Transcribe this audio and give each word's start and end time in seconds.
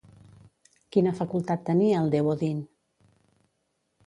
Quina 0.95 1.13
facultat 1.19 1.61
tenia 1.67 2.01
el 2.05 2.09
déu 2.17 2.31
Odin? 2.33 2.65